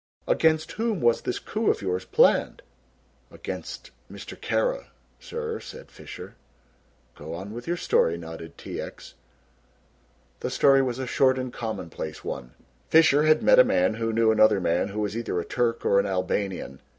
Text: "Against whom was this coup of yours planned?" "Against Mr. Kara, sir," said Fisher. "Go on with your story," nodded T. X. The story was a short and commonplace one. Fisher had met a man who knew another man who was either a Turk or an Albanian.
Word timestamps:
"Against 0.27 0.71
whom 0.71 0.99
was 0.99 1.21
this 1.21 1.37
coup 1.37 1.69
of 1.69 1.83
yours 1.83 2.05
planned?" 2.05 2.63
"Against 3.29 3.91
Mr. 4.11 4.35
Kara, 4.41 4.87
sir," 5.19 5.59
said 5.59 5.91
Fisher. 5.91 6.33
"Go 7.15 7.35
on 7.35 7.53
with 7.53 7.67
your 7.67 7.77
story," 7.77 8.17
nodded 8.17 8.57
T. 8.57 8.81
X. 8.81 9.13
The 10.39 10.49
story 10.49 10.81
was 10.81 10.97
a 10.97 11.05
short 11.05 11.37
and 11.37 11.53
commonplace 11.53 12.23
one. 12.23 12.55
Fisher 12.89 13.25
had 13.25 13.43
met 13.43 13.59
a 13.59 13.63
man 13.63 13.93
who 13.93 14.11
knew 14.11 14.31
another 14.31 14.59
man 14.59 14.87
who 14.87 15.01
was 15.01 15.15
either 15.15 15.39
a 15.39 15.45
Turk 15.45 15.85
or 15.85 15.99
an 15.99 16.07
Albanian. 16.07 16.81